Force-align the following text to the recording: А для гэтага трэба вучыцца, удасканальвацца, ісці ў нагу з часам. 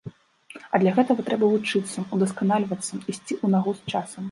А 0.77 0.79
для 0.83 0.93
гэтага 0.97 1.25
трэба 1.27 1.45
вучыцца, 1.51 2.05
удасканальвацца, 2.19 2.91
ісці 3.11 3.33
ў 3.43 3.55
нагу 3.57 3.71
з 3.79 3.97
часам. 3.97 4.19